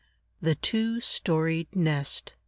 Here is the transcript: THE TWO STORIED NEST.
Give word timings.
THE 0.41 0.55
TWO 0.55 0.99
STORIED 0.99 1.75
NEST. 1.75 2.33